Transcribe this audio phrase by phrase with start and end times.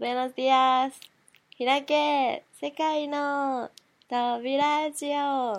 [0.00, 0.92] Buenos días.
[1.58, 3.70] 開け世界の
[4.10, 5.58] 扉ラジオ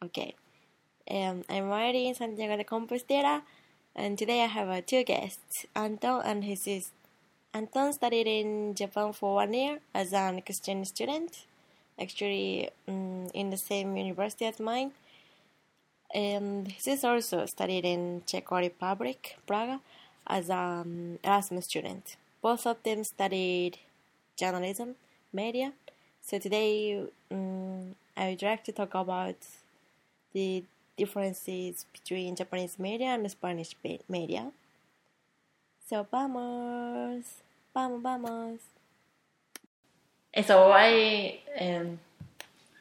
[0.00, 0.34] Okay.
[1.10, 3.42] Um, I'm already in Santiago de Compostela,
[3.94, 6.92] and today I have uh, two guests, Anton and Jesus.
[7.52, 11.44] Anton studied in Japan for one year as an exchange student,
[12.00, 14.92] actually um, in the same university as mine.
[16.14, 19.80] And Jesus also studied in Czech Republic, Praga,
[20.26, 22.16] as an Erasmus student.
[22.43, 23.79] Both of them studied
[24.35, 24.95] journalism,
[25.31, 25.71] media.
[26.21, 29.37] So today um, I would like to talk about
[30.33, 30.65] the
[30.97, 33.77] differences between Japanese media and Spanish
[34.09, 34.51] media.
[35.87, 37.23] So vamos,
[37.73, 38.59] vamos, vamos.
[40.45, 41.97] So why um,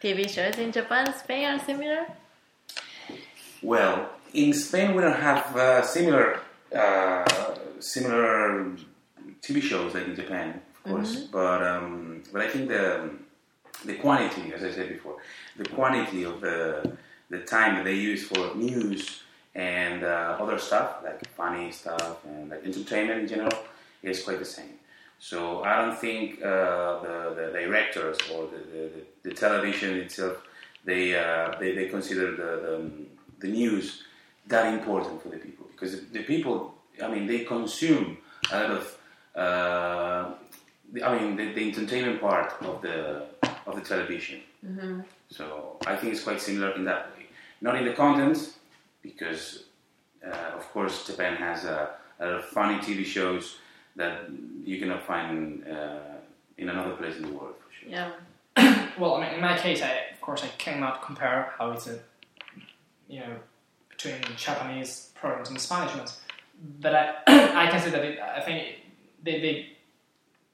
[0.02, 2.06] TV shows in Japan, Spain are similar?
[3.62, 6.40] Well, in Spain we don't have uh, similar
[6.74, 7.24] uh,
[7.79, 8.76] similar
[9.42, 11.16] TV shows like in Japan, of course.
[11.32, 13.10] But um, but I think the
[13.84, 15.16] the quantity, as I said before,
[15.57, 16.93] the quantity of the
[17.30, 19.23] the time that they use for news
[19.54, 23.59] and uh, other stuff like funny stuff and like entertainment in general
[24.02, 24.74] is quite the same.
[25.18, 28.90] So I don't think uh, the, the directors or the, the,
[29.29, 30.43] the television itself
[30.85, 32.90] they, uh, they they consider the, the
[33.40, 34.02] the news
[34.46, 38.18] that important for the people because the people I mean they consume
[38.51, 38.98] a lot of
[39.35, 40.33] uh,
[41.05, 43.27] I mean the, the entertainment part of the
[43.66, 44.41] of the television.
[45.30, 47.27] So I think it's quite similar in that way.
[47.60, 48.53] Not in the content
[49.03, 49.65] because
[50.27, 53.57] uh, of course Japan has a, a lot of funny TV shows
[53.97, 54.30] that
[54.65, 55.99] you cannot find uh,
[56.59, 57.91] in another place in the world for sure.
[57.91, 58.10] Yeah.
[58.99, 61.99] Well, I mean, in my case, I of course I cannot compare how it's a,
[63.09, 63.37] you know,
[63.88, 66.21] between Japanese programs and Spanish ones,
[66.78, 68.78] but I I can say that it, I think it,
[69.22, 69.72] they, they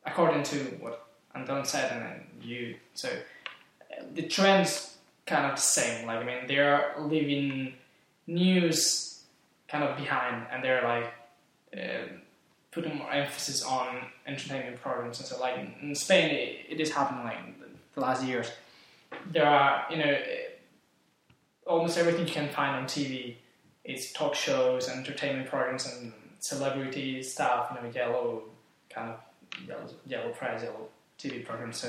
[0.07, 3.09] according to what Anton said and then you so
[4.15, 6.07] the trends kind of the same.
[6.07, 7.75] Like I mean, they're leaving
[8.27, 9.23] news
[9.69, 11.13] kind of behind, and they're like.
[11.77, 12.09] Uh,
[12.71, 16.93] putting more emphasis on entertainment programs and so like in, in Spain it, it is
[16.93, 17.39] happening like
[17.95, 18.51] the, last years
[19.33, 20.17] there are you know
[21.67, 23.37] almost everything you can find on TV
[23.85, 28.43] is talk shows and entertainment programs and celebrity stuff you know yellow
[28.91, 30.89] kind of yellow, yellow press yellow
[31.19, 31.73] TV program.
[31.73, 31.89] so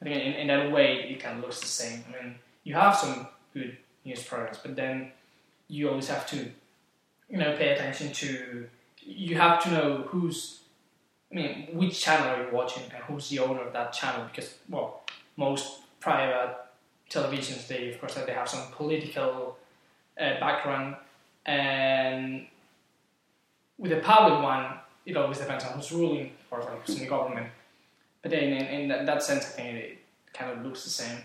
[0.00, 2.04] I think in, in that way it kind of looks the same.
[2.08, 2.34] I mean
[2.64, 5.12] you have some good news programs but then
[5.68, 6.50] you always have to
[7.28, 8.66] you know pay attention to
[9.02, 10.60] you have to know who's
[11.30, 14.26] I mean which channel are you watching and who's the owner of that channel?
[14.30, 15.02] Because well
[15.36, 16.56] most private
[17.08, 19.56] televisions they of course they have some political
[20.20, 20.96] uh, background.
[21.46, 22.46] And
[23.78, 27.08] with a public one it always depends on who's ruling or like who's in the
[27.08, 27.46] government
[28.22, 29.98] but then in, in that, that sense I think it
[30.32, 31.18] kind of looks the same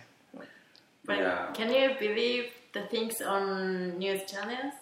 [1.06, 1.52] But Yeah.
[1.54, 4.74] can you believe the things on news channels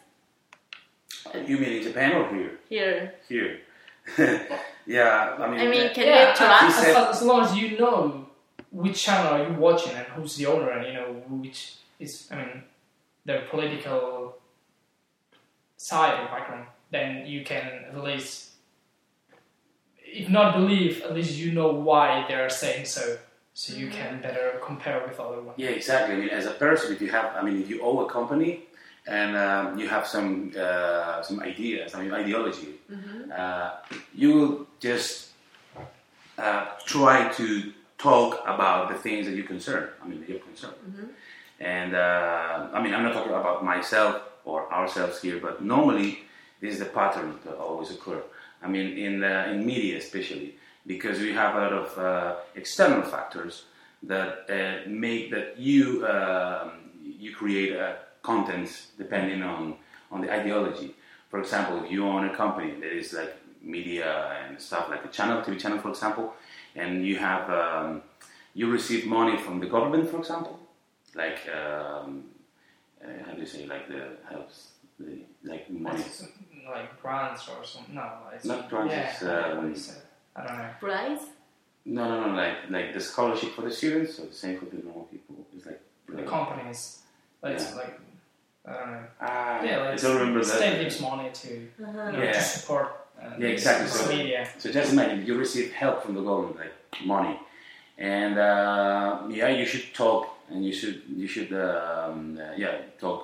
[1.47, 2.59] You mean in Japan or here?
[2.69, 3.13] here?
[3.29, 3.59] Here.
[4.85, 5.59] yeah, I mean.
[5.61, 6.79] I mean, can yeah, you trust?
[6.79, 8.27] as, as, as long as you know
[8.71, 12.35] which channel are you watching and who's the owner and you know which is I
[12.35, 12.63] mean
[13.25, 14.35] their political
[15.77, 18.49] side or background, then you can at least
[20.21, 23.17] if not believe, at least you know why they're saying so.
[23.55, 25.57] So you can better compare with other ones.
[25.57, 26.15] Yeah, exactly.
[26.15, 28.61] I mean, as a person, if you have, I mean, if you owe a company
[29.05, 32.73] and um, you have some uh, some ideas, I mean, ideology,
[33.35, 33.71] uh,
[34.15, 35.29] you will just
[36.37, 39.89] uh, try to talk about the things that you concern.
[40.01, 40.73] I mean, that you're concerned.
[41.59, 46.19] And uh, I mean, I'm not talking about myself or ourselves here, but normally
[46.59, 48.21] this is the pattern that always occur.
[48.63, 50.55] I mean, in uh, in media especially,
[50.87, 53.65] because we have a lot of uh, external factors
[54.03, 56.71] that uh, make that you um,
[57.03, 59.75] you create uh, contents depending on
[60.11, 60.95] on the ideology.
[61.29, 65.07] For example, if you own a company that is like media and stuff like a
[65.07, 66.33] channel, TV channel, for example,
[66.75, 68.01] and you have um,
[68.53, 70.59] you receive money from the government, for example,
[71.15, 72.23] like um,
[73.03, 74.72] uh, how do you say like the helps
[75.43, 76.03] like money.
[76.65, 77.93] Like grants or something.
[77.93, 80.01] No, it's Not grants, Yeah, it's, I don't know um, what you said.
[80.33, 80.69] I don't know.
[80.79, 81.19] Price?
[81.85, 84.77] No, no, no, like like the scholarship for the students, or the same for the
[84.77, 85.35] normal people.
[85.53, 86.99] It's like The companies,
[87.41, 87.75] like, it's Yeah.
[87.75, 87.99] like
[88.65, 89.03] I don't know.
[89.19, 90.55] Ah, Yeah, like I don't remember the that.
[90.57, 92.31] state gives money to you know, Yeah.
[92.31, 92.87] to support.
[93.21, 93.87] Uh, Yeah, exactly.
[93.87, 94.47] the So- media.
[94.57, 96.73] So just imagine you receive help from the government, like
[97.05, 97.37] money,
[97.97, 103.19] and uh, yeah, you should talk and you should you should um, uh, yeah talk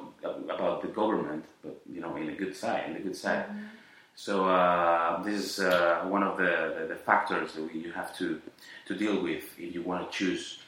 [0.56, 3.46] about the government, but you know in a good side, in a good side.
[4.16, 8.12] So uh, this is uh, one of the, the, the factors that we, you have
[8.18, 8.42] to
[8.88, 10.60] to deal with if you want to choose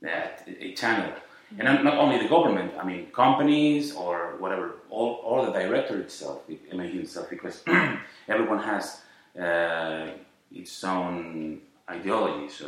[0.00, 1.12] that a channel.
[1.58, 5.96] And not- not only the government, I mean companies or whatever, or, or the director
[6.00, 6.36] itself,
[6.72, 7.56] I mean himself, because
[8.34, 8.84] everyone has
[9.46, 10.06] uh,
[10.60, 11.60] its own
[11.96, 12.48] ideology.
[12.48, 12.66] So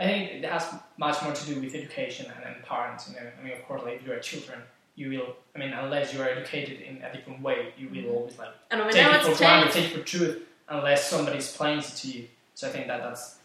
[0.00, 0.66] I think it has
[0.96, 3.08] much more to do with education and, and parents.
[3.08, 4.60] You know, I mean, of course, like if you're children,
[4.96, 5.36] you will.
[5.54, 8.14] I mean, unless you are educated in a different way, you will mm-hmm.
[8.14, 11.96] always like And take it for granted, take it for truth, unless somebody explains it
[11.98, 12.28] to you.
[12.54, 13.40] So I think that that's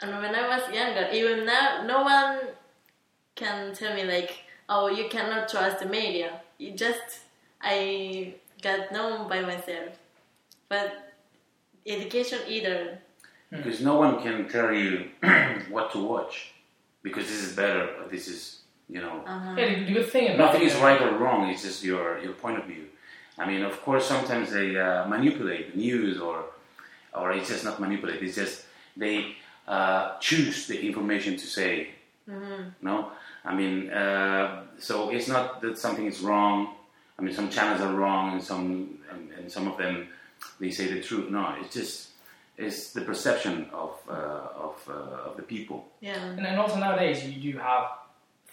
[0.00, 2.40] and when I was younger, even now, no one
[3.34, 6.40] can tell me like, oh, you cannot trust the media.
[6.58, 7.20] You just,
[7.60, 9.98] I got known by myself.
[10.68, 11.14] But
[11.84, 13.00] education either.
[13.50, 15.10] Because no one can tell you
[15.70, 16.52] what to watch,
[17.02, 19.22] because this is better, or this is you know.
[19.26, 19.54] Uh-huh.
[19.56, 21.48] yeah, the, the good thing about Nothing it, is you know, right or wrong.
[21.50, 22.86] It's just your your point of view.
[23.38, 26.44] I mean, of course, sometimes they uh, manipulate the news, or
[27.14, 28.22] or it's just not manipulate.
[28.22, 28.64] It's just
[28.96, 29.36] they
[29.66, 31.90] uh, choose the information to say.
[32.82, 33.12] No,
[33.44, 36.74] I mean, uh, so it's not that something is wrong.
[37.18, 40.08] I mean, some channels are wrong, and some and, and some of them
[40.60, 41.30] they say the truth.
[41.30, 42.08] No, it's just
[42.58, 45.86] it's the perception of uh, of uh, of the people.
[46.00, 46.22] Yeah.
[46.36, 47.84] And then also nowadays you do have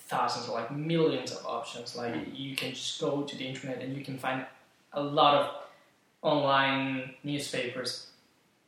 [0.07, 1.95] thousands or like millions of options.
[1.95, 2.37] Like Mm.
[2.37, 4.45] you can just go to the internet and you can find
[4.93, 5.45] a lot of
[6.21, 8.07] online newspapers.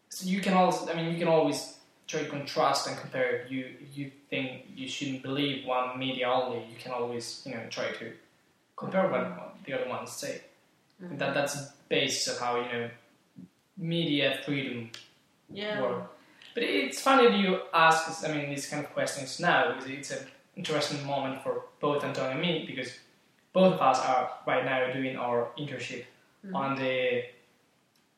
[0.10, 3.30] So you can also, I mean, you can always try to contrast and compare.
[3.42, 7.54] If you if you think you shouldn't believe one media only, you can always you
[7.54, 8.12] know try to
[8.76, 10.42] compare what, what the other ones say.
[11.00, 12.90] And that that's the basis of how you know
[13.78, 14.90] media freedom
[15.50, 15.82] Yeah.
[15.82, 16.12] work.
[16.54, 20.12] But it's funny that you ask I mean, these kind of questions now because it's
[20.12, 22.92] an interesting moment for both Antonio and me because
[23.54, 26.06] both of us are right now doing our internship
[26.54, 27.24] on the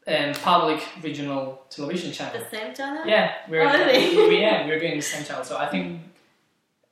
[0.08, 2.40] um, public regional television channel.
[2.40, 3.06] The same channel?
[3.06, 4.30] Yeah, we're Oh, really?
[4.30, 5.44] we, yeah we're doing the same channel.
[5.44, 6.02] So I think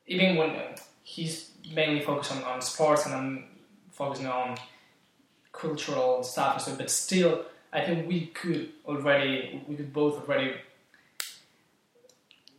[0.08, 3.46] even when uh, he's mainly focused on, on sports and I'm
[3.92, 4.58] focusing on
[5.52, 10.54] cultural stuff and stuff, but still I think we could already we could both already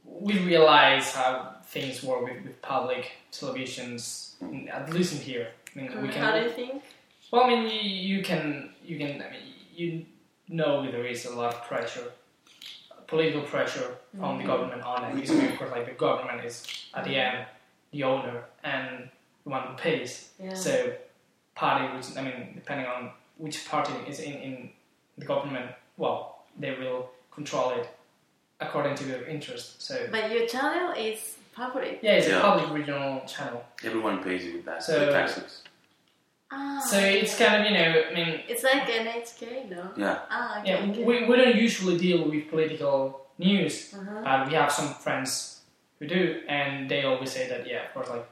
[0.05, 4.33] we realize how things work with, with public televisions
[4.71, 5.49] at least in here.
[5.75, 6.83] I mean, we can How do you think?
[7.31, 10.07] well, I mean, you, you can you can I mean you
[10.49, 12.13] know there is a lot of pressure,
[13.07, 14.47] political pressure from the mm-hmm.
[14.47, 17.47] government on it because of course like the government is at the end
[17.93, 19.09] the owner and
[19.45, 20.31] the one who pays.
[20.43, 20.55] Yeah.
[20.55, 20.93] So
[21.55, 24.71] party, which I mean, depending on which party is in in
[25.19, 27.89] the government, well, they will control it
[28.61, 29.83] according to their interest.
[29.83, 32.01] So But your channel is public.
[32.03, 33.65] yeah, it's a public regional channel.
[33.85, 35.63] Everyone pays you with that So- with taxes.
[36.51, 39.83] Ah, So it's kind of you know I mean It's like NHK, no?
[39.97, 40.19] Yeah.
[40.31, 40.71] Ah, okay.
[40.71, 41.05] Yeah, okay.
[41.05, 44.23] we, we don't usually deal with political news, Uh-huh.
[44.25, 45.61] but we have some friends
[45.99, 48.27] who do, and they always say that, yeah, of course, like,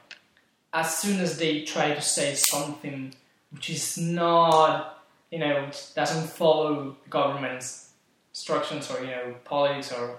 [0.72, 3.14] as soon as they try to say something
[3.52, 4.95] which is not,
[5.30, 7.90] you know, doesn't follow government's
[8.32, 10.18] instructions or, you know, politics or,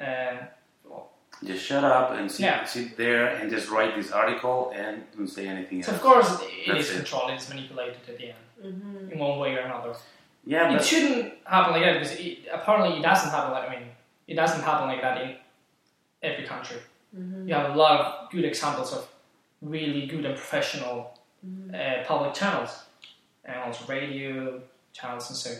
[0.00, 0.36] uh,
[1.44, 2.64] Just shut up and sit, Yeah.
[2.64, 6.48] sit there and just write this article and don't say anything so of course it
[6.66, 6.96] That's is it.
[6.96, 9.12] controlled, it's manipulated at the end, Mhm.
[9.12, 9.92] in one way or another.
[10.46, 13.88] Yeah, it shouldn't happen like that because it, apparently it doesn't happen like I mean
[14.26, 15.36] it doesn't happen like that in
[16.22, 16.78] every country.
[17.46, 19.06] You have a lot of good examples of
[19.60, 20.94] really good and professional
[21.74, 22.72] uh, public channels
[23.46, 24.60] and also radio
[24.92, 25.52] channels and so.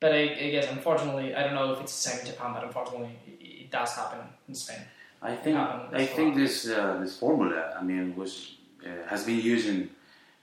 [0.00, 2.64] But I, I guess unfortunately I don't know if it's the same in Japan, but
[2.64, 4.82] unfortunately it, it does happen in Spain.
[5.22, 9.40] I think I as think this uh, this formula, I mean, was uh, has been
[9.40, 9.90] used in,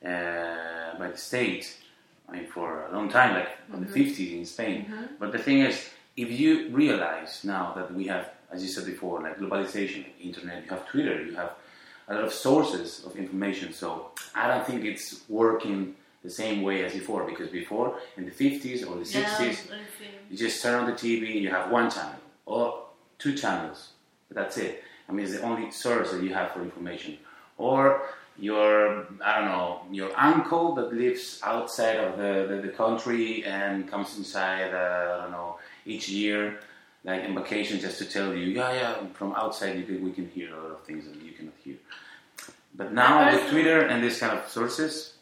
[0.08, 1.76] uh, by the state,
[2.30, 4.86] I mean, for a long time, like from the fifties in Spain.
[5.20, 9.22] But the thing is, if you realize now that we have, as you said before,
[9.22, 11.54] like globalization, like internet, you have Twitter, you have
[12.08, 13.74] a lot of sources of information.
[13.74, 15.96] So I don't think it's working
[16.28, 19.70] the same way as before because before in the fifties or the sixties, see.
[20.30, 22.64] you just turn on the TV, you have one channel or
[23.18, 23.80] two channels.
[24.30, 24.84] That's it.
[25.08, 27.18] I mean, it's the only source that you have for information.
[27.58, 27.82] Or
[28.38, 33.90] your, I don't know, your uncle that lives outside of the, the, the country and
[33.90, 36.60] comes inside, uh, I don't know, each year,
[37.06, 40.28] like in vacation, just to tell you, yeah, yeah, from outside you can, we can
[40.30, 41.78] hear a lot of things that you cannot hear.
[42.76, 45.14] But now with Twitter and this kind of sources,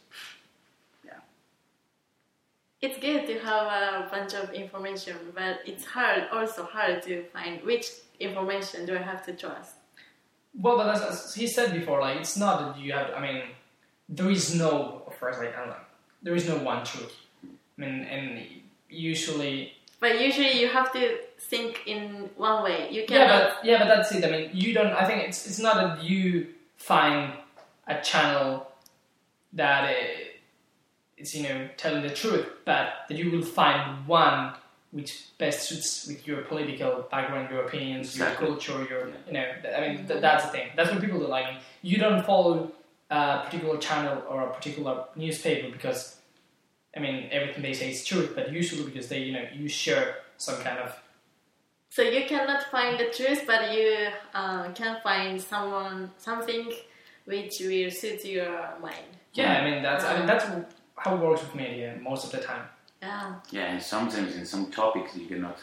[2.85, 7.63] It's good to have a bunch of information, but it's hard, also hard to find
[7.63, 7.87] which
[8.19, 9.73] information do I have to trust.
[10.53, 13.09] Well, but as, he said before, like it's not that you have.
[13.17, 13.41] I mean,
[14.07, 15.85] there is no, of course, like I don't know,
[16.21, 17.15] there is no one truth.
[17.43, 18.45] I mean, and
[18.87, 22.89] usually But usually you have to think in one way.
[22.91, 23.17] You can.
[23.17, 24.23] Yeah, but yeah, but that's it.
[24.23, 24.93] I mean, you don't.
[24.93, 27.33] I think it's it's not that you find
[27.87, 28.67] a channel
[29.53, 29.95] that uh,
[31.17, 34.53] is you know telling the truth, but that you will find one
[34.91, 38.47] which best suits with your political background, your opinions, Exactly.
[38.47, 39.45] your culture, your you know.
[39.77, 40.69] I mean, th- that's the thing.
[40.75, 41.27] That's what people do.
[41.27, 42.71] Like, you don't follow
[43.09, 46.13] a particular channel or a particular newspaper because.
[46.97, 50.19] I mean, everything they say is truth, but usually because they, you know, you share
[50.37, 50.97] some kind of
[51.89, 56.71] So you cannot find the truth, but you uh, can find someone something
[57.25, 59.09] which will suit your mind.
[59.33, 60.45] Yeah, I mean that's I mean that's
[60.97, 62.63] how it works with media most of the time.
[63.01, 63.35] Yeah.
[63.51, 65.59] Yeah, and sometimes in some topics you cannot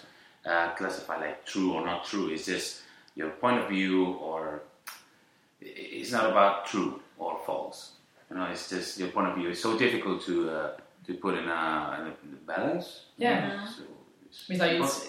[0.47, 2.29] uh, classify like true or not true.
[2.29, 2.83] It's just
[3.15, 4.63] your point of view, or
[5.61, 7.93] it's not about true or false.
[8.31, 9.51] You know, it's just your point of view.
[9.51, 10.71] It's so difficult to uh,
[11.07, 13.07] to put in a, in a balance.
[13.17, 13.67] Yeah.
[13.67, 13.83] So
[14.27, 15.09] it's, It's like it's.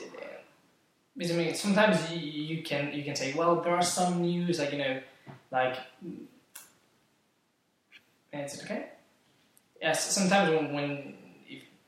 [1.15, 4.59] Because I mean, sometimes you, you can you can say, well, there are some news
[4.59, 4.99] like you know,
[5.51, 5.77] like.
[8.33, 8.87] Is it okay?
[9.83, 10.15] Yes.
[10.15, 11.13] Sometimes when, when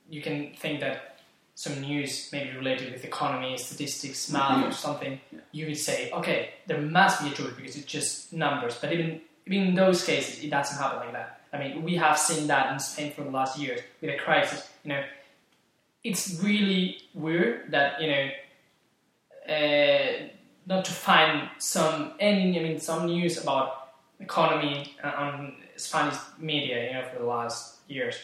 [0.09, 1.19] you can think that
[1.55, 5.39] some news may be related with economy, statistics, math, or something, Yeah.
[5.53, 8.77] you would say, okay, there must be a truth because it's just numbers.
[8.81, 11.39] But even even in those cases, it doesn't happen like that.
[11.53, 14.67] I mean, we have seen that in Spain for the last years with a crisis.
[14.83, 15.03] You know,
[16.03, 18.25] it's really weird that you know
[19.49, 20.27] uh,
[20.65, 26.93] not to find some any I mean some news about economy on Spanish media you
[26.93, 28.17] know for the last years.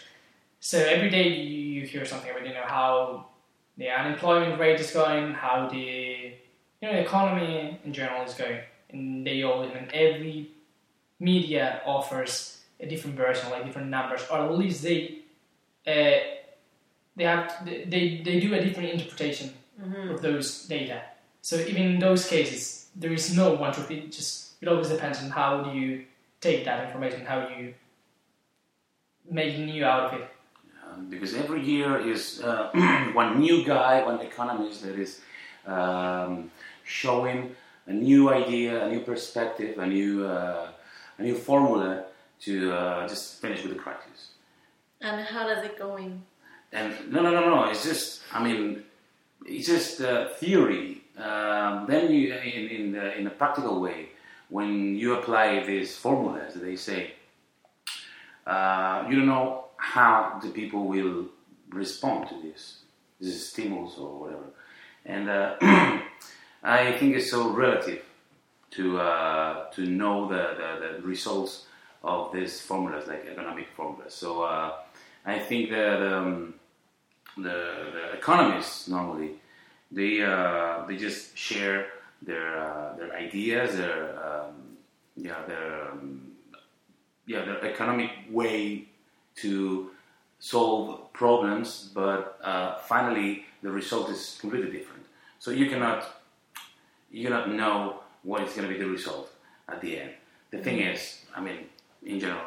[0.59, 3.27] So every day you, you hear something about you know how
[3.77, 8.59] the unemployment rate is going, how the you know the economy in general is going,
[8.89, 10.51] and they all mean every
[11.19, 15.19] media offers a different version, like different numbers, or at least they.
[15.85, 16.19] Uh,
[17.15, 19.51] they have they, they, do a different interpretation
[20.09, 21.01] of those data.
[21.41, 23.91] So even in those cases, there is no one truth.
[23.91, 26.05] It just it always depends on how do you
[26.39, 27.73] take that information, how you
[29.29, 30.27] make new out of it.
[30.91, 32.69] Um, because every year is uh,
[33.13, 35.21] one new guy, one economist that is
[35.65, 36.51] um,
[36.83, 37.55] showing
[37.87, 40.69] a new idea, a new perspective, a new uh,
[41.17, 42.05] a new formula
[42.41, 44.31] to uh, just finish with the crisis.
[44.99, 46.23] And how does it going?
[46.71, 47.69] And no, no, no, no.
[47.69, 48.83] It's just, I mean,
[49.45, 51.03] it's just uh, theory.
[51.17, 54.09] Um, then you, in in, the, in a practical way,
[54.49, 57.13] when you apply these formulas, they say
[58.45, 61.25] uh, you don't know how the people will
[61.69, 62.79] respond to this,
[63.19, 64.45] this stimulus or whatever.
[65.05, 65.55] And uh,
[66.63, 68.03] I think it's so relative
[68.71, 71.65] to uh, to know the, the, the results
[72.03, 74.13] of these formulas, like economic formulas.
[74.13, 74.73] So uh,
[75.25, 76.55] I think that um,
[77.37, 79.31] the, the economists normally
[79.91, 81.87] they uh, they just share
[82.21, 84.77] their uh, their ideas, their um,
[85.15, 86.30] yeah their um,
[87.25, 88.85] yeah their economic way
[89.35, 89.91] to
[90.39, 95.05] solve problems, but uh, finally the result is completely different.
[95.39, 96.21] So you cannot
[97.11, 99.31] you cannot know what is going to be the result
[99.67, 100.11] at the end.
[100.51, 101.59] The thing is, I mean,
[102.05, 102.41] in general,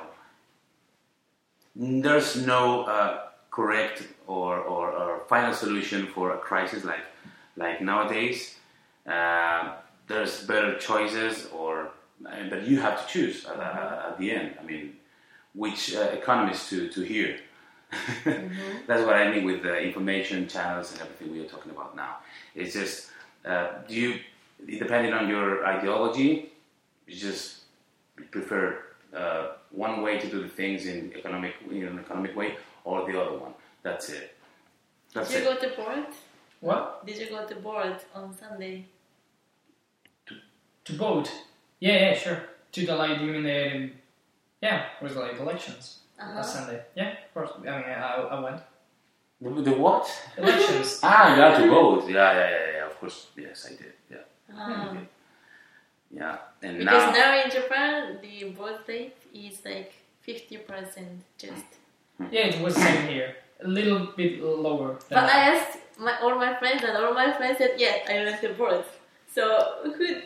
[1.74, 7.04] there's no uh, correct or, or, or final solution for a crisis like
[7.56, 8.56] like nowadays.
[9.06, 9.74] Uh,
[10.06, 11.90] there's better choices, or
[12.20, 14.54] but you have to choose at, uh, at the end.
[14.60, 14.96] I mean,
[15.54, 17.38] which uh, economists to to hear.
[18.24, 22.16] That's what I mean with the information channels and everything we are talking about now.
[22.54, 23.10] It's just
[23.44, 24.20] uh, do you
[24.66, 26.52] depending on your ideology,
[27.06, 27.62] you just
[28.30, 28.78] prefer
[29.14, 33.20] uh, one way to do the things in economic in an economic way or the
[33.20, 33.54] other one.
[33.82, 34.36] That's it.
[35.12, 35.60] That's Did you it.
[35.60, 36.06] go to board?
[36.60, 38.86] What Did you go to board on Sunday?
[40.84, 41.30] to vote?
[41.86, 42.40] Yeah, yeah, sure.
[42.72, 43.90] To the like, you mean the
[44.66, 45.84] yeah, it was like elections
[46.18, 46.34] Uh-huh.
[46.36, 46.80] last Sunday.
[46.96, 47.50] Yeah, of course.
[47.58, 48.60] I mean, I, I went
[49.40, 50.04] The, the what?
[50.38, 51.00] elections.
[51.08, 52.08] Ah, you have to vote.
[52.08, 52.86] Yeah, yeah, yeah, yeah.
[52.90, 53.92] Of course, yes, I did.
[54.10, 54.24] Yeah,
[54.56, 54.96] Ah.
[56.10, 56.36] yeah.
[56.62, 59.92] And Because now, now in Japan, the vote rate is like
[60.26, 61.66] 50% just.
[62.32, 63.30] yeah, it was same here.
[63.64, 64.96] A little bit lower.
[65.08, 68.24] Than But I asked my, all my friends, and all my friends said, yeah, I
[68.24, 68.93] went to birth.
[69.34, 69.44] So,
[69.82, 70.20] who.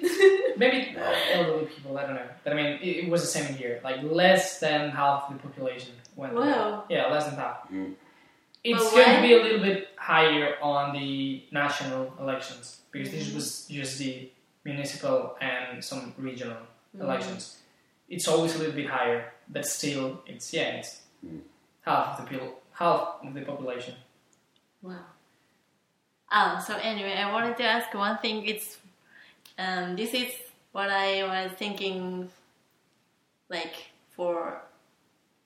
[0.59, 0.95] Maybe
[1.33, 2.29] elderly people, I don't know.
[2.45, 3.81] But I mean, it, it was the same here.
[3.83, 6.35] Like less than half the population went.
[6.35, 6.85] Wow.
[6.91, 7.71] Yeah, less than half.
[7.73, 7.95] Mm.
[8.65, 13.33] It's But going to be a little bit higher on the national elections because this
[13.33, 14.29] was just the
[14.65, 16.59] municipal and some regional
[17.01, 17.59] elections.
[18.09, 21.41] It's always a little bit higher, but still, it's yeah, it's Mm.
[21.83, 23.95] half of the people, half of the population.
[24.83, 25.01] Wow.
[26.31, 28.47] Oh, so anyway, I wanted to ask one thing.
[28.47, 28.79] It's
[29.59, 30.33] um, this is
[30.73, 32.31] what I was thinking,
[33.49, 33.75] like
[34.11, 34.63] for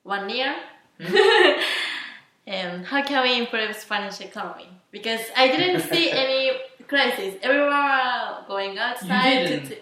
[0.03, 0.55] one year.
[0.99, 4.69] um, how can we improve Spanish economy?
[4.91, 6.51] Because I didn't see any
[6.87, 7.35] crisis.
[7.41, 9.47] Everyone are going outside.
[9.47, 9.69] didn't?
[9.69, 9.81] To, to,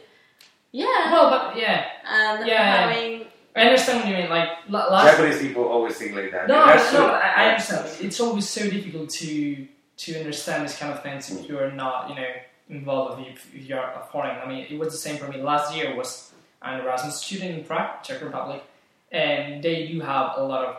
[0.72, 1.12] yeah.
[1.12, 2.88] Well, but yeah, and yeah.
[2.88, 4.30] having I understand what you mean.
[4.30, 6.48] Like last Japanese people always think like that.
[6.48, 7.08] No, That's no.
[7.08, 7.90] I, I understand.
[8.00, 12.10] It's always so difficult to to understand this kind of things if you are not,
[12.10, 12.32] you know,
[12.72, 14.38] involved if, if you're a foreign.
[14.40, 15.42] I mean, it was the same for me.
[15.42, 18.64] Last year was an Erasmus student in Prague, Czech Republic,
[19.12, 20.78] and they do have a lot of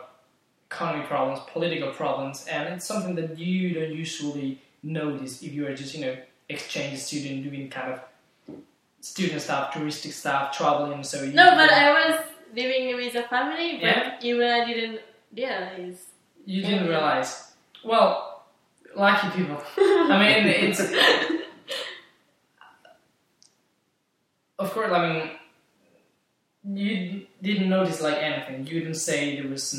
[0.71, 5.75] economic problems, political problems, and it's something that you don't usually notice if you are
[5.75, 6.15] just, you know,
[6.49, 7.99] exchange student doing kind of
[9.01, 11.03] student stuff, touristic stuff, traveling.
[11.03, 12.19] So you no, but I was
[12.55, 14.17] living with a family, but Yeah.
[14.21, 14.99] even I didn't
[15.35, 16.05] realize.
[16.45, 17.51] You didn't realize.
[17.83, 18.43] Well,
[18.95, 19.61] lucky people.
[19.77, 20.81] I mean, it's.
[24.59, 25.31] Of course, I mean,
[26.77, 28.67] you didn't notice like anything.
[28.67, 29.73] You didn't say there was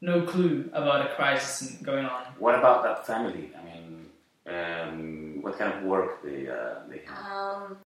[0.00, 2.24] no clue about a crisis going on.
[2.38, 3.52] What about that family?
[3.58, 4.06] I mean,
[4.46, 7.26] um, what kind of work they uh, they have?
[7.30, 7.76] Um,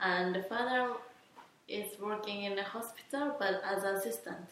[0.00, 0.94] and the father
[1.68, 4.48] is working in a hospital, but as assistant,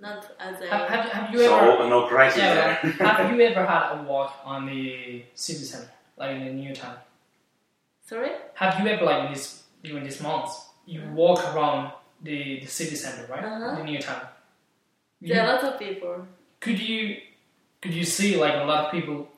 [0.00, 0.68] not as a.
[0.68, 1.76] Have, have, have you ever?
[1.78, 6.32] So no crisis Yeah, have you ever had a walk on the city center, like
[6.36, 6.96] in the new town?
[8.04, 8.30] Sorry.
[8.54, 10.52] Have you ever, like in this during these months,
[10.86, 11.92] you walk around
[12.22, 13.44] the, the city center, right?
[13.44, 13.76] Uh-huh.
[13.76, 14.22] The new town.
[15.20, 16.26] There are You- lots of people.
[16.60, 17.16] could you
[17.80, 19.28] could you see like a lot of people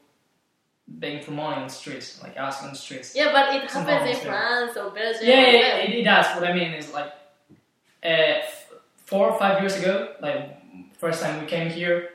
[0.89, 3.15] begging for money on the streets, like asking on the streets?
[3.17, 4.25] Yeah, but it happens in.
[4.25, 5.27] France or Belgium.
[5.27, 6.27] Yeah, yeah, yeah, it, it does.
[6.37, 7.13] What I mean is like
[8.05, 8.35] uh,
[9.05, 10.43] four or five years ago, like
[10.99, 12.11] first time we came here,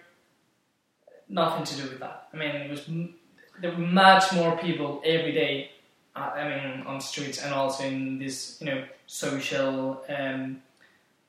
[1.29, 2.27] nothing to do with that.
[2.33, 3.15] I mean, it was m-
[3.61, 5.71] there were much more people every day.
[6.15, 10.03] I mean, on streets and also in this, you know, social.
[10.09, 10.61] Um,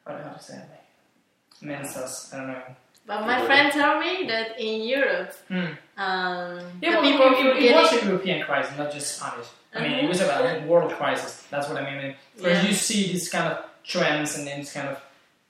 [0.07, 1.65] how, how to say it?
[1.65, 2.33] Mensas.
[2.35, 2.63] I don't know.
[3.07, 5.67] But my friend told me that in Europe, Hmm.
[5.97, 9.47] um, Yeah, well, people it, it, it was a European crisis, not just Spanish.
[9.75, 10.03] I mean, Mhm.
[10.05, 11.45] it was about a world crisis.
[11.51, 12.15] That's what I mean.
[12.41, 12.63] Where Yeah.
[12.63, 14.99] you see these kind of trends and these kind of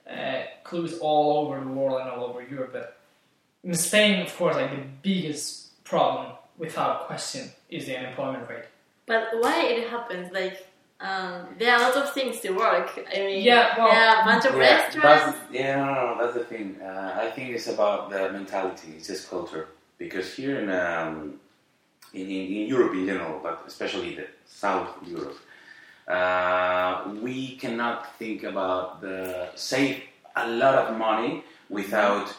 [0.09, 2.73] uh, clues all over the world and all over Europe.
[2.73, 2.97] But
[3.63, 8.65] in Spain, of course, like the biggest problem, without question, is the unemployment rate.
[9.05, 10.31] But why it happens?
[10.31, 10.65] Like,
[11.01, 12.89] um, there are a lot of things to work.
[13.13, 15.37] I mean, Yeah, well, there are a bunch of Yeah, restaurants.
[15.39, 16.77] that's, yeah, no, no, no, that's the thing.
[16.81, 18.93] Uh, I think it's about the mentality.
[18.97, 19.67] It's just culture.
[19.97, 21.39] Because here in, um,
[22.13, 25.37] in, in, in Europe in general, but especially the South Europe,
[26.07, 30.01] uh, we cannot think about the save
[30.35, 32.33] a lot of money without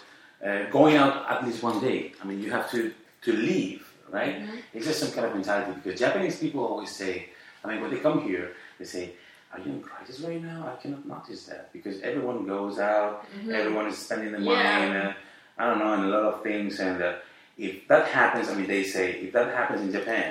[0.45, 2.13] uh, going out at least one day.
[2.23, 3.84] I mean, you have to to leave,
[4.15, 4.35] right?
[4.73, 5.73] It's just some kind of mentality.
[5.83, 7.13] Because Japanese people always say,
[7.65, 8.47] I mean, when they come here,
[8.79, 9.05] they say,
[9.53, 13.13] "Are you in crisis right now?" I cannot notice that because everyone goes out,
[13.61, 14.83] everyone is spending the money, Yeah.
[14.85, 15.13] and uh,
[15.59, 16.81] I don't know, and a lot of things.
[16.81, 17.15] And uh,
[17.59, 20.31] if that happens, I mean, they say if that happens in Japan,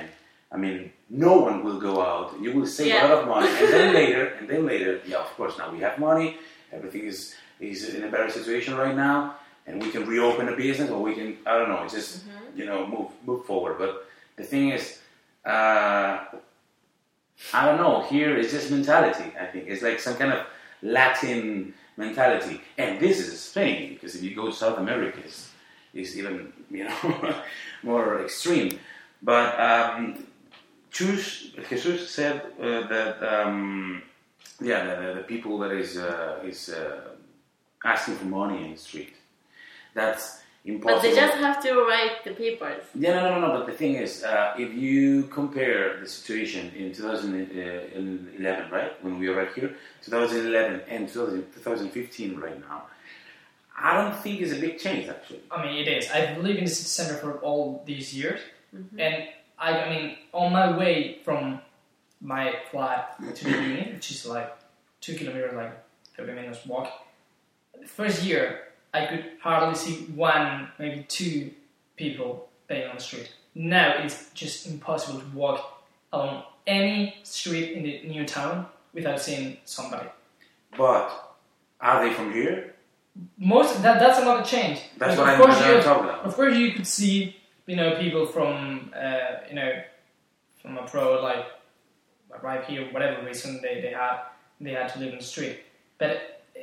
[0.52, 2.28] I mean, no one will go out.
[2.44, 3.02] You will save Yeah.
[3.02, 5.80] a lot of money, and then later, and then later, yeah, of course, now we
[5.88, 6.38] have money.
[6.78, 7.20] Everything is
[7.60, 9.18] is in a better situation right now,
[9.68, 12.12] and we can reopen a business, or we can, I don't know, it's just
[12.56, 13.78] you know, move move forward.
[13.78, 15.00] But the thing is,
[15.46, 16.26] uh,
[17.54, 18.02] I don't know.
[18.10, 19.32] Here it's just mentality.
[19.40, 20.46] I think it's like some kind of
[20.82, 25.52] Latin mentality, and this is Spain because if you go to South America, it's,
[25.94, 27.36] it's even you know
[27.84, 28.80] more extreme.
[29.22, 30.28] But um,
[30.92, 34.04] Jesus said uh, that um,
[34.62, 37.10] yeah, the, the, the people that is uh, is uh,
[37.84, 39.16] asking for money in the street,
[39.94, 41.02] that's impossible.
[41.02, 42.84] But they just have to write the papers.
[42.96, 43.58] Yeah, no, no, no, no.
[43.60, 49.30] But the thing is, uh, if you compare the situation in 2011, right, when we
[49.30, 52.84] were right here, 2011 and 2015 right now,
[53.78, 55.42] I don't think it's a big change, actually.
[55.52, 56.10] I mean, it is.
[56.12, 58.40] I've lived in the city center for all these years,
[58.98, 61.60] and I, I mean, on my way from
[62.22, 64.56] my flat to the uni, which is like
[65.02, 65.74] two kilometers, like
[66.16, 66.90] thirty minutes walk.
[67.80, 68.62] The first year,
[68.94, 71.52] I could hardly see one, maybe two
[71.98, 73.32] people paying on the street.
[73.56, 79.58] Now it's just impossible to walk along any street in the new town without seeing
[79.66, 80.08] somebody.
[80.78, 81.36] But
[81.82, 82.76] are they from here?
[83.38, 84.82] Most that that's another change.
[84.98, 86.26] That's Like, what of I'm, that's you- what I'm talking about.
[86.26, 87.36] Of course, you could see,
[87.68, 89.72] you know, people from, uh, you know,
[90.62, 91.46] from abroad, like
[92.42, 94.22] right here, whatever reason they, they had,
[94.60, 95.60] they had to live in the street.
[96.00, 96.12] But
[96.56, 96.60] uh,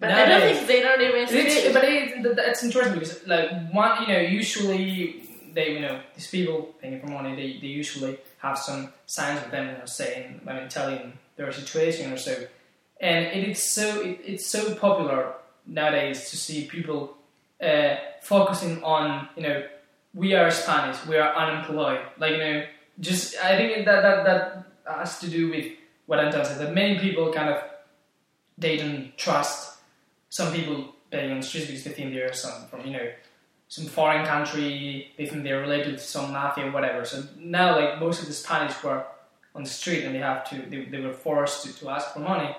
[0.00, 1.72] But I don't think they don't even It's, speak.
[1.74, 6.28] but it, th- that's interesting because, like, one, you know, usually they, you know, these
[6.28, 10.40] people paying for money, they, they usually have some signs with them, you know, saying,
[10.46, 12.46] I mean, telling their situation or so.
[13.00, 15.34] And it is so, it, it's so popular
[15.66, 17.16] nowadays to see people
[17.60, 19.64] uh, focusing on, you know,
[20.14, 22.00] we are Spanish, we are unemployed.
[22.18, 22.64] Like, you know,
[23.00, 25.66] just, I think that, that, that has to do with
[26.06, 27.62] what Anton said, that many people kind of,
[28.56, 29.67] they don't trust
[30.30, 33.10] some people paying on the streets because they think they're some from you know
[33.68, 37.04] some foreign country, they think they're related to some mafia, or whatever.
[37.04, 39.04] So now, like most of the Spanish were
[39.54, 42.20] on the street and they have to, they, they were forced to, to ask for
[42.20, 42.56] money.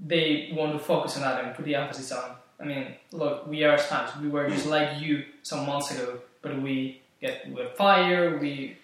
[0.00, 2.32] They want to focus on that and put the emphasis on.
[2.60, 4.16] I mean, look, we are Spanish.
[4.20, 8.40] We were just like you some months ago, but we get we're fired.
[8.40, 8.76] We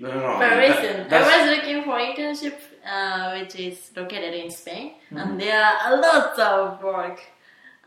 [0.00, 0.38] No, no, no.
[0.38, 5.62] But that- I was looking for internship, uh, which is located in Spain, and there
[5.64, 7.20] are a lot of work.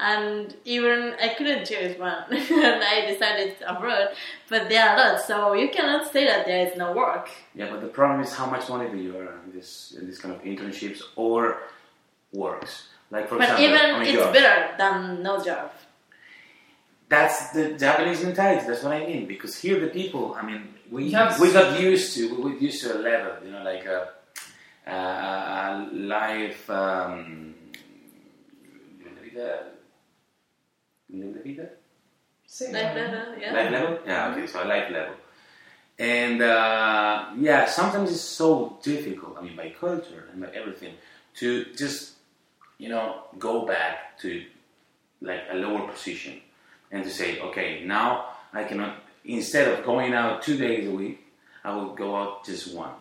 [0.04, 4.08] And even I couldn't choose one, and I decided abroad.
[4.50, 7.30] But there are lots, so you cannot say that there is no work.
[7.54, 10.18] Yeah, but the problem is how much money do you earn in this in this
[10.18, 11.40] kind of internships or
[12.34, 12.88] works?
[13.12, 14.34] Like for But example, even I mean, it's jobs.
[14.38, 15.70] better than no job.
[17.10, 18.66] That's the Japanese mentality.
[18.66, 19.28] That's what I mean.
[19.28, 20.34] Because here, the people.
[20.40, 23.34] I mean, we You have- we got used to we got used to a level.
[23.46, 24.00] You know, like a,
[24.88, 26.68] a, a life.
[26.70, 27.54] Um,
[31.12, 31.70] Nivel de vida?
[32.74, 33.54] Like that, yeah.
[33.54, 34.00] Life level?
[34.06, 35.16] Yeah, okay, so a life level.
[36.00, 40.96] And uh, yeah, sometimes it's so difficult, I mean, by culture and by everything,
[41.36, 42.14] to just,
[42.78, 44.44] you know, go back to
[45.22, 46.42] like a lower position
[46.92, 51.20] and to say, okay, now I cannot, instead of going out two days a week,
[51.64, 52.94] I will go out just one.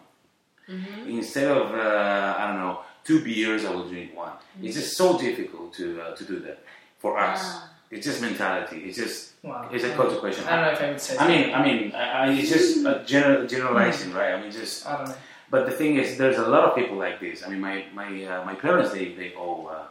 [1.08, 4.32] Instead of, uh, I don't know, two beers, I will drink one.
[4.62, 6.62] It's just so difficult to, uh, to do that
[6.98, 7.40] for us.
[7.42, 7.70] Ah.
[7.90, 8.84] It's just mentality.
[8.84, 9.68] It's just, wow.
[9.72, 10.44] it's a culture question.
[10.46, 11.16] I don't know if I would say.
[11.18, 14.34] I mean, I mean, I, I, it's just a general, generalizing, right?
[14.34, 14.86] I mean, just.
[14.86, 15.16] I don't know.
[15.50, 17.44] But the thing is, there's a lot of people like this.
[17.44, 19.88] I mean, my my uh, my parents they they own uh,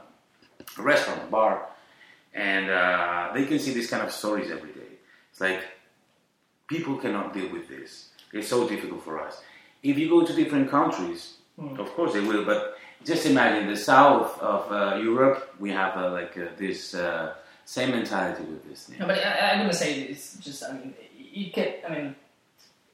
[0.78, 1.68] a restaurant, a bar,
[2.34, 4.92] and uh, they can see these kind of stories every day.
[5.32, 5.62] It's like
[6.68, 8.12] people cannot deal with this.
[8.32, 9.42] It's so difficult for us.
[9.84, 11.38] If you go to different countries,
[11.78, 12.46] of course they will.
[12.46, 17.34] But just imagine the south of uh, Europe, we have uh, like uh, this uh,
[17.70, 18.98] same mentality with this thing.
[19.00, 20.64] No, but I, I'm gonna say it's just.
[20.64, 21.74] I mean, you can.
[21.88, 22.16] I mean,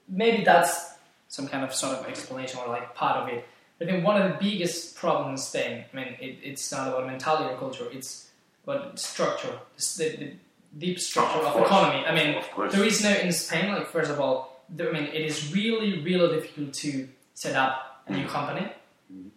[0.10, 0.96] maybe that's
[1.30, 3.46] some kind of sort of explanation or like part of it.
[3.80, 5.86] I think one of the biggest problems in Spain.
[5.92, 7.88] I mean, it, it's not about mentality or culture.
[7.92, 8.30] It's
[8.66, 9.60] about structure,
[9.98, 10.34] the, the
[10.78, 12.06] deep structure Of of, economy.
[12.06, 12.74] I mean, Of course.
[12.74, 13.72] there is no in Spain.
[13.72, 18.04] Like first of all, there, I mean, it is really, really difficult to set up
[18.08, 18.68] a new company.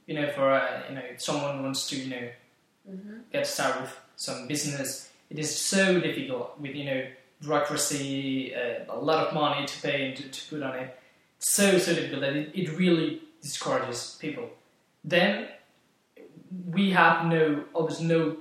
[0.07, 2.29] You know, for uh, you know, if someone wants to, you know,
[3.33, 7.07] get started with some business, it is so difficult with you know
[7.41, 10.99] bureaucracy, uh, a lot of money to pay and to, to put on it.
[11.38, 14.51] So so difficult that it, it really discourages people.
[15.05, 15.49] Then
[16.71, 18.37] we have no almost no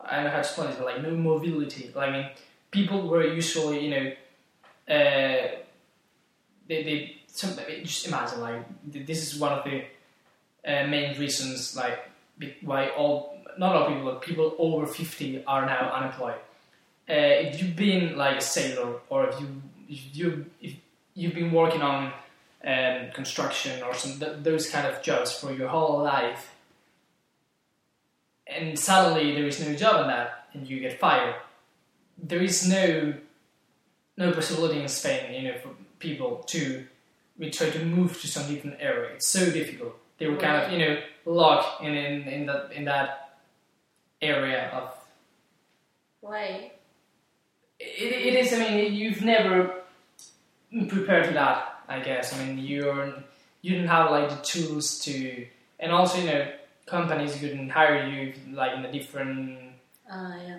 [0.00, 1.90] I don't know how to explain this, but like no mobility.
[1.94, 2.26] Like, I mean,
[2.70, 4.06] people were usually you know
[4.88, 5.48] uh,
[6.68, 9.84] they they some, just imagine like this is one of the
[10.66, 11.98] uh, main reasons like
[12.62, 16.40] why all not all people but people over 50 are now unemployed.
[17.08, 20.74] Uh, if you've been like a sailor or if you if you if
[21.14, 22.12] you've been working on
[22.66, 26.52] um, construction or some th- those kind of jobs for your whole life
[28.46, 31.36] and suddenly there is no job in that and you get fired
[32.18, 33.14] there is no
[34.16, 35.70] no possibility in Spain you know for
[36.00, 36.86] people to
[37.38, 39.10] we try to move to some different area.
[39.14, 39.94] It's so difficult.
[40.18, 43.38] They were kind of you know locked in in, in that in that
[44.22, 44.96] area of
[46.20, 46.72] Why?
[47.78, 48.52] it, it is.
[48.54, 49.82] I mean, you've never
[50.88, 51.82] prepared for that.
[51.88, 52.34] I guess.
[52.34, 53.22] I mean, you're
[53.62, 55.46] you didn't have like the tools to,
[55.78, 56.48] and also you know,
[56.86, 59.58] companies couldn't hire you like in a different.
[60.10, 60.58] Ah, yeah.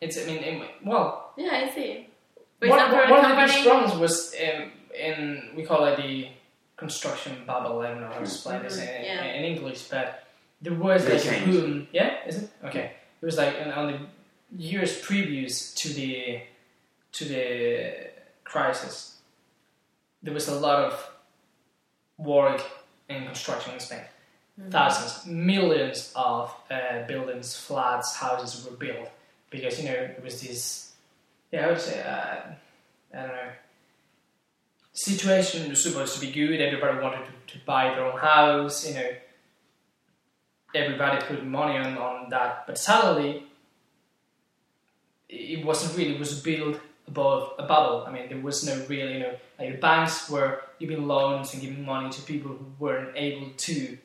[0.00, 0.18] It's.
[0.22, 2.06] I mean, in, well, Yeah, I see.
[2.60, 6.28] For one, example, one of the biggest problems was in, in we call it the
[6.78, 7.80] construction bubble.
[7.80, 9.24] I don't know how to explain this in, Mhm, yeah.
[9.24, 10.24] in, English, but
[10.62, 11.88] there was Very like a boom.
[11.92, 12.92] Yeah, is it okay?
[13.20, 13.98] It was like on the
[14.56, 16.40] years previous to the
[17.12, 18.10] to the
[18.44, 19.18] crisis.
[20.22, 20.92] There was a lot of
[22.16, 22.60] work
[23.08, 24.04] in construction in Spain.
[24.70, 29.08] Thousands, millions of uh, buildings, flats, houses were built
[29.50, 30.92] because you know it was this.
[31.52, 32.36] Yeah, I would say uh,
[33.14, 33.50] I don't know.
[34.98, 36.60] Situation was supposed to be good.
[36.60, 38.84] Everybody wanted to, to buy their own house.
[38.84, 39.10] You know,
[40.74, 43.44] everybody put money on, on that, but suddenly
[45.28, 48.04] it wasn't really it was built above a bubble.
[48.08, 51.62] I mean, there was no real, you know, like the banks were giving loans and
[51.62, 53.98] giving money to people who weren't able to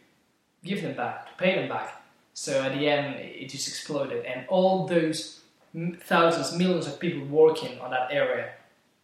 [0.63, 2.03] give them back, to pay them back.
[2.35, 5.41] So at the end, it just exploded, and all those
[6.01, 8.51] thousands, millions of people working on that area,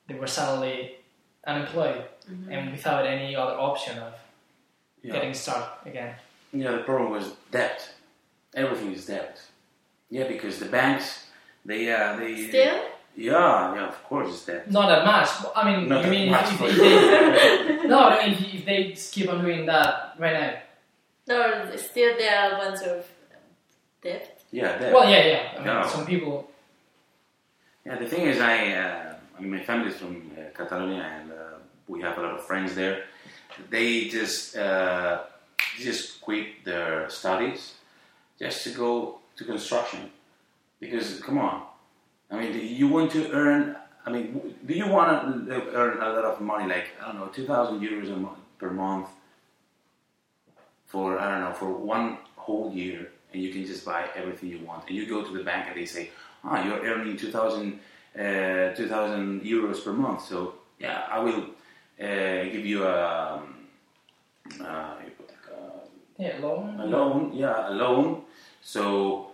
[0.08, 0.98] they were suddenly
[1.45, 2.52] unemployed mm-hmm.
[2.52, 4.13] and without any other option of
[5.02, 5.13] yeah.
[5.13, 6.15] getting started again.
[6.54, 7.89] Yeah, the problem was debt.
[8.56, 9.41] Everything is debt.
[10.10, 11.28] Yeah, because the banks,
[11.65, 12.82] they, uh, they still.
[13.15, 14.71] Yeah, yeah, of course it's debt.
[14.71, 15.30] Not that much.
[15.56, 17.99] I mean, Not you mean if, if, they, no?
[17.99, 20.54] I mean, if they keep on doing that right now.
[21.28, 23.06] No, still there are bunch of
[24.02, 24.41] debt.
[24.52, 24.93] Yeah, debt.
[24.93, 25.52] Well, yeah, yeah.
[25.54, 25.88] I mean, no.
[25.88, 26.49] some people.
[27.86, 29.09] Yeah, the thing is, I, uh,
[29.39, 31.36] I mean, my family is from uh, Catalonia, and uh,
[31.88, 33.06] we have a lot of friends there.
[33.69, 35.23] They just uh,
[35.78, 37.75] just quit their studies
[38.38, 40.12] just to go to construction
[40.80, 41.63] because come on,
[42.30, 43.78] I mean, you want to earn.
[44.06, 47.28] I mean, do you want to earn a lot of money, like I don't know,
[47.28, 49.08] two thousand euros a month per month
[50.86, 54.60] for I don't know for one whole year, and you can just buy everything you
[54.65, 56.10] want, and you go to the bank and they say,
[56.43, 57.80] ah, you're earning 2,000
[58.17, 61.43] uh, 2,000 euros per month, so yeah, I will
[62.00, 63.67] uh, give you a, um,
[64.65, 64.95] uh,
[66.19, 66.80] yeah, loan.
[66.80, 68.24] A loan, yeah, a loan.
[68.62, 69.32] So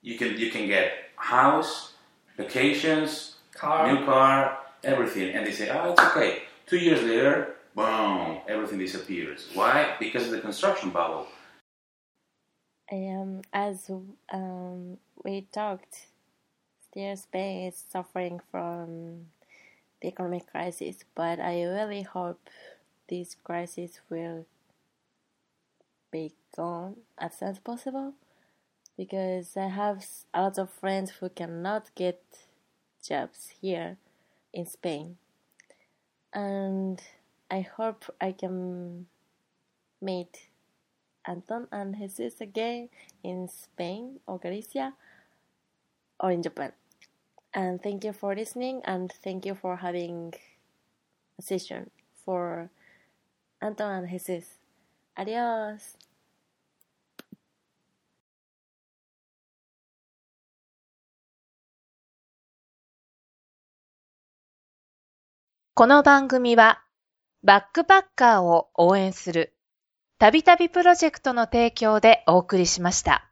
[0.00, 1.92] you can you can get house,
[2.38, 6.42] vacations, car, new car, everything, and they say, oh, it's okay.
[6.66, 9.48] Two years later, boom, everything disappears.
[9.52, 9.96] Why?
[10.00, 11.26] Because of the construction bubble.
[12.90, 13.90] Um, as
[14.32, 16.06] um, we talked,
[16.90, 19.26] still Spain is suffering from
[20.02, 22.40] the economic crisis, but I really hope
[23.08, 24.46] this crisis will
[26.10, 28.14] be gone as soon as possible
[28.96, 32.22] because I have a lot of friends who cannot get
[33.06, 33.96] jobs here
[34.52, 35.16] in Spain.
[36.32, 37.00] And
[37.50, 39.06] I hope I can
[40.02, 40.48] meet
[41.24, 42.88] Anton and Jesus again
[43.22, 44.94] in Spain or Galicia
[46.18, 46.72] or in Japan.
[47.52, 50.32] And thank you for listening and thank you for having
[51.38, 51.90] a session
[52.24, 52.70] for
[53.60, 54.58] Anton and Jesus.
[55.16, 55.96] Adios.
[65.74, 66.82] この番組は
[67.42, 69.54] バックパッカーを応援する
[70.18, 73.29] たびたびプロジェクトの提供でお送りしました。